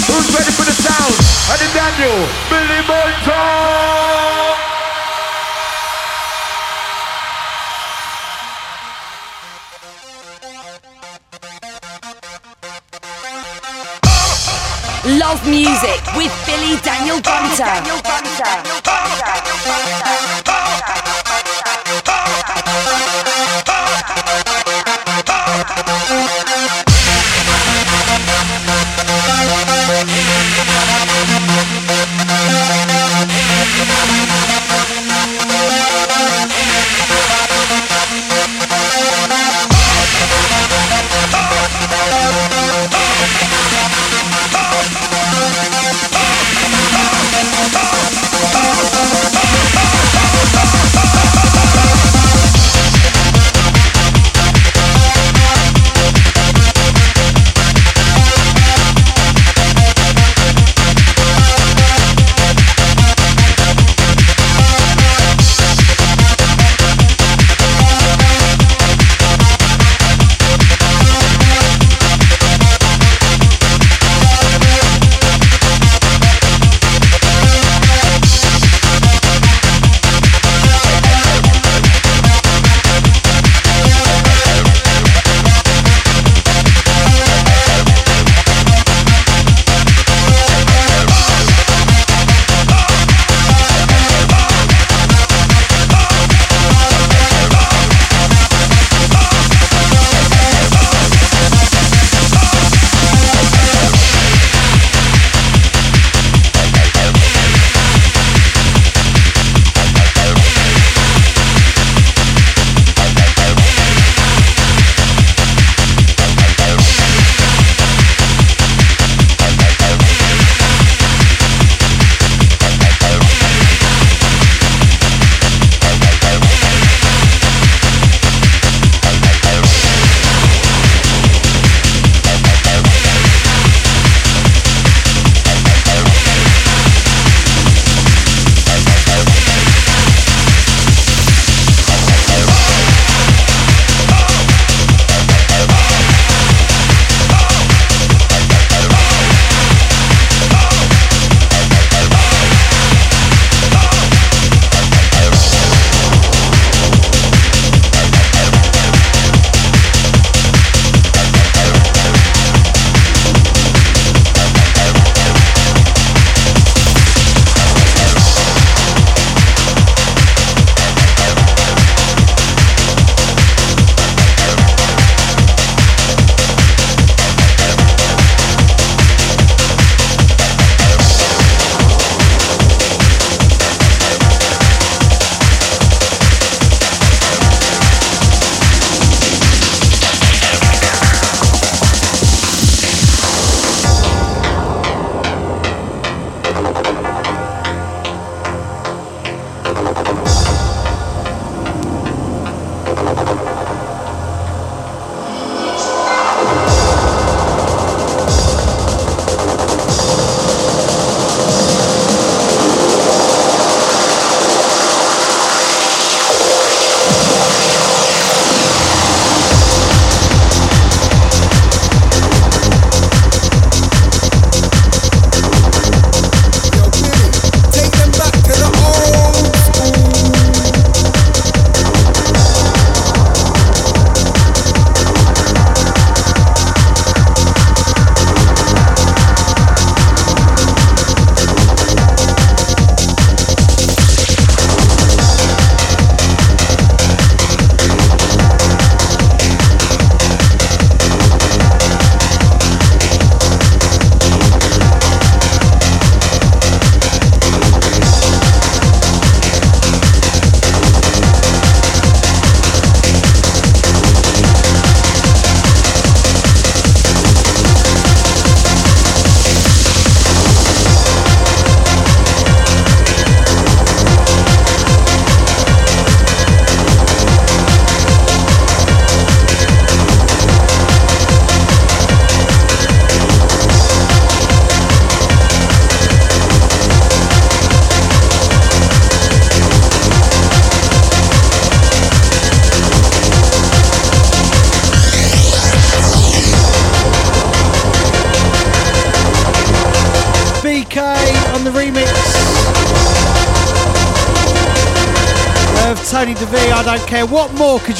[0.06, 1.16] Who's ready for the sound?
[1.51, 4.55] And the Daniel, Billy Bolton!
[15.06, 17.62] Love music with Billy Daniel Bunter.
[20.44, 20.65] Thank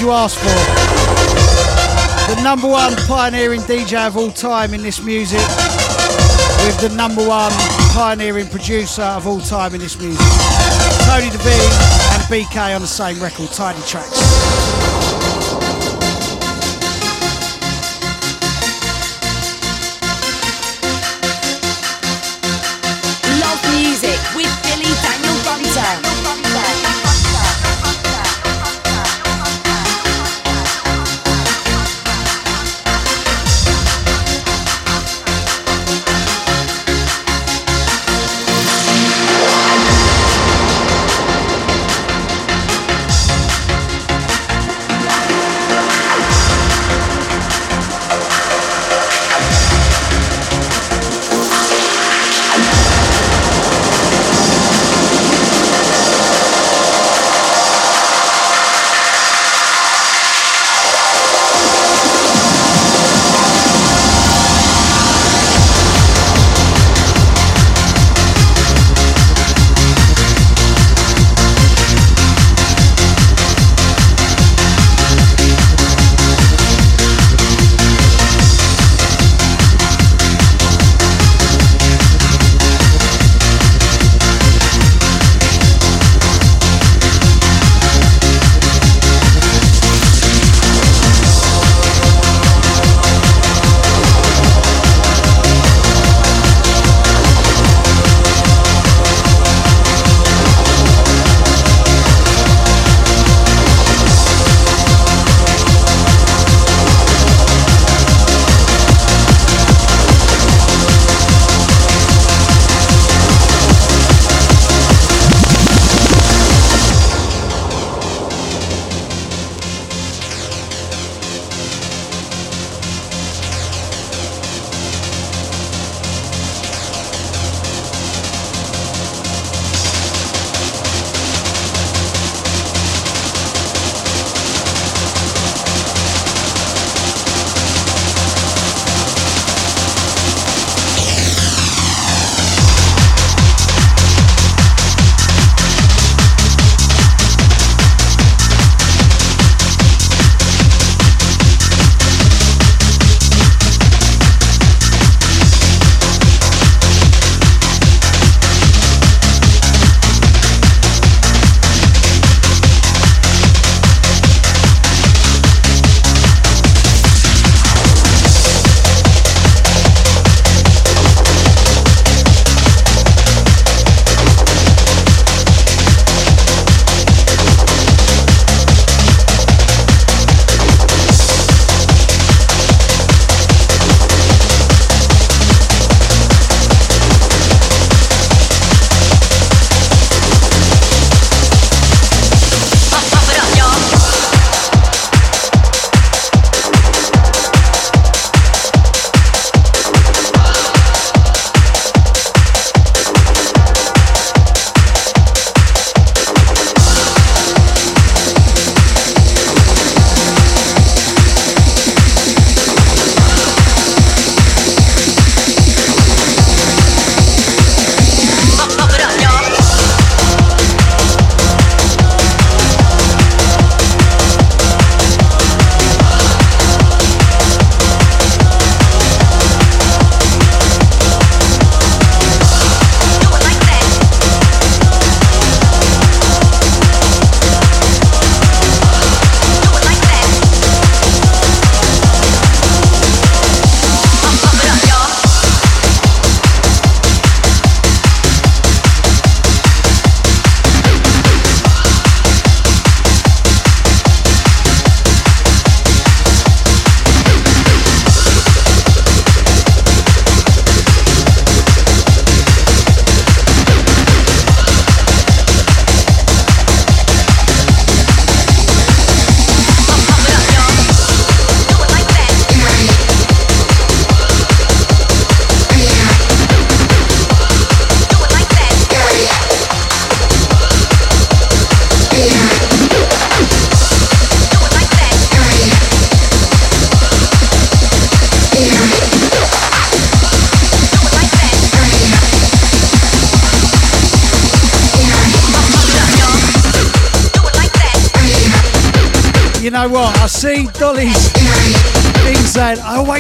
[0.07, 0.47] you ask for?
[2.33, 5.41] The number one pioneering DJ of all time in this music,
[6.65, 7.51] with the number one
[7.93, 10.25] pioneering producer of all time in this music.
[11.07, 11.73] Tony De Vit
[12.13, 14.86] and BK on the same record, Tidy Trax.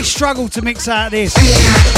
[0.06, 1.34] Saying I always struggle to mix out this,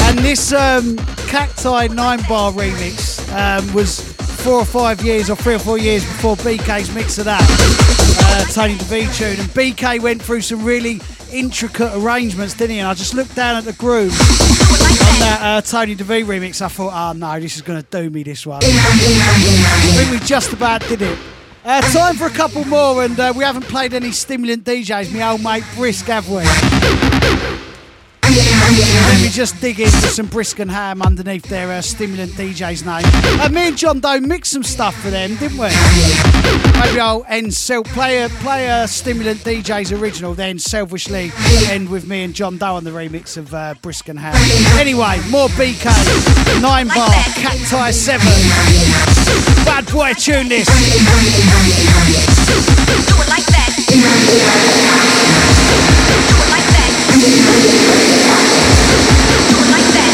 [0.08, 0.96] and this um,
[1.28, 4.00] Cacti Nine Bar remix um, was
[4.42, 7.42] four or five years or three or four years before BK's mix of that
[8.20, 11.00] uh, Tony De Vit tune, and BK went through some really
[11.32, 12.78] intricate arrangements, didn't he?
[12.78, 16.62] And I just looked down at the groove on that uh, Tony De Vit remix.
[16.62, 18.60] I thought, oh no, this is going to do me this one.
[18.62, 18.68] I
[19.96, 21.18] think we just about did it.
[21.64, 25.12] Uh, time for a couple more, and uh, we haven't played any stimulant DJs.
[25.12, 27.07] My old mate Brisk, have we?
[28.70, 33.02] Let me just dig into some Brisk and Ham underneath their uh, stimulant DJ's name.
[33.40, 35.68] Uh, me and John Doe mixed some stuff for them, didn't we?
[36.78, 41.32] Maybe I'll end self play a play a stimulant DJ's original, then selfishly
[41.68, 44.34] end with me and John Doe on the remix of uh, Brisk and Ham.
[44.78, 45.86] Anyway, more BK,
[46.60, 48.28] nine bar, Cacti seven.
[49.64, 50.66] Bad boy, tune this.
[50.66, 50.72] Do
[53.14, 53.72] it like that.
[53.88, 53.94] Do
[56.36, 58.47] it like that.
[58.88, 60.08] Do it like that.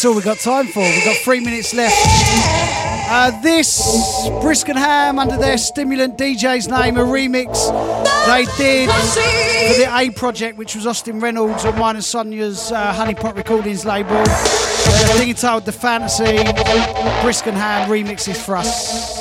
[0.00, 0.80] That's all we've got time for.
[0.80, 1.94] We've got three minutes left
[3.12, 3.76] Uh, this
[4.66, 7.68] Ham under their Stimulant DJ's name, a remix
[8.24, 12.94] they did for the A project, which was Austin Reynolds on mine and Sonia's uh,
[12.94, 14.16] Honeypot Recordings label.
[14.16, 16.44] Uh, thing entitled The Fantasy.
[17.20, 19.20] Brisk and Ham remixes for us.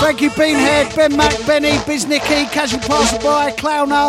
[0.00, 4.08] Thank you, Beanhead, Ben Mac, Benny, Biznicky, Casual Passerby, Clowner,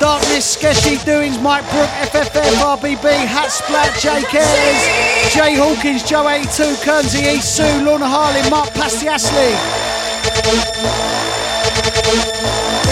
[0.00, 6.76] Darkness, Sketchy Doings, Mike Brook, FFF, RBB, Hat Splat, J Cares, Jay Hawkins, Joe 82,
[6.84, 9.54] Kernsey, East Sue, Lorna Harlin, Mark Pastiasley.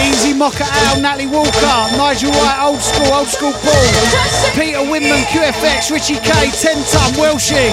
[0.01, 3.87] Easy Mocker Al, Natalie Walker, Nigel White, Old School, Old School Paul,
[4.53, 7.71] Peter Winman, QFX, Richie K, 10 Ton, Welshie,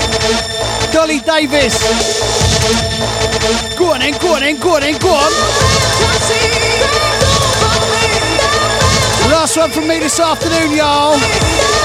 [0.92, 1.78] Dolly Davis.
[3.78, 6.52] Go on then, go on go on go on.
[9.32, 11.81] Last one from me this afternoon, y'all.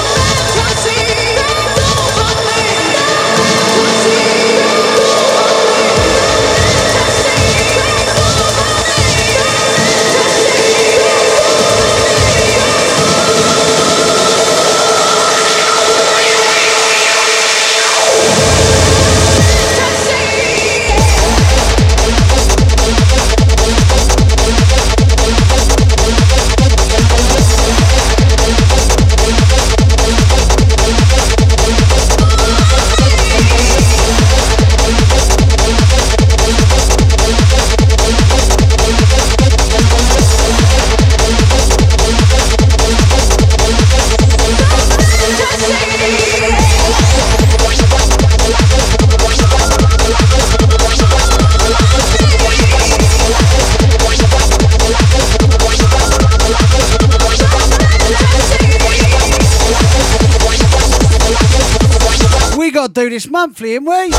[62.97, 64.09] Do this monthly, ain't we?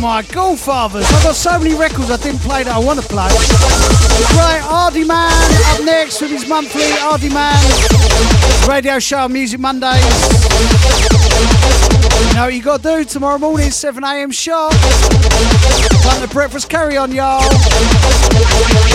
[0.00, 1.06] My godfathers.
[1.06, 3.30] I've got so many records I didn't play that I want to play.
[4.34, 5.30] Right, Hardy Man
[5.70, 7.54] up next with his monthly Hardy Man
[8.68, 10.02] radio show Music Mondays.
[12.26, 14.72] You know what you got to do tomorrow morning, 7am sharp.
[16.02, 17.40] Time the breakfast carry on, y'all.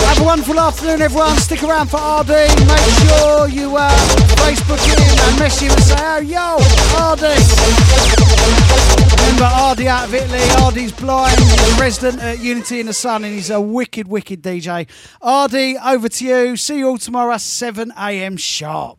[0.04, 1.38] Have a wonderful afternoon, everyone.
[1.38, 2.28] Stick around for RD.
[2.28, 3.88] Make sure you uh,
[4.36, 6.58] Facebook him and message him and say, oh, yo,
[8.18, 8.21] RD.
[9.16, 10.82] Remember RD out of Italy.
[10.82, 11.38] RD's blind.
[11.80, 14.86] Resident at Unity in the Sun, and he's a wicked, wicked DJ.
[15.22, 16.56] RD, over to you.
[16.56, 18.98] See you all tomorrow, 7am sharp.